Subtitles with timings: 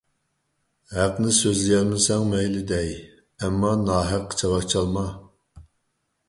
[0.93, 2.89] ھەقنى سۆزلىيەلمىسەڭ مەيلى دەي،
[3.43, 5.07] ئەمما ناھەققە چاۋاك چالما!